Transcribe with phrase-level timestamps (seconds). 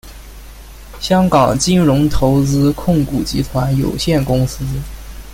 [0.99, 4.65] 香港金融投资控股集团有限公司。